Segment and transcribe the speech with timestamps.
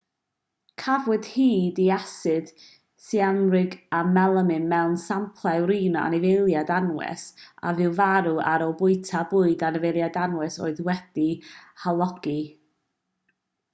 [0.83, 2.47] cafwyd hyd i asid
[3.07, 7.25] syanwrig a melamin mewn samplau wrin o anifeiliaid anwes
[7.69, 11.29] a fu farw ar ôl bwyta bwyd anifeiliaid anwes oedd wedi'i
[11.85, 12.39] halogi